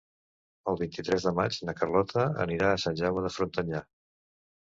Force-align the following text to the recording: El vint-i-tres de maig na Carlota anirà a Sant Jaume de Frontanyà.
El 0.71 0.77
vint-i-tres 0.77 1.25
de 1.27 1.33
maig 1.39 1.59
na 1.69 1.75
Carlota 1.81 2.25
anirà 2.45 2.71
a 2.71 2.79
Sant 2.85 2.97
Jaume 3.01 3.25
de 3.27 3.33
Frontanyà. 3.35 3.83